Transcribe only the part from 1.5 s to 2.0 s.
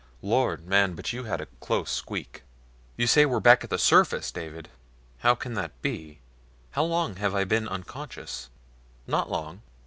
close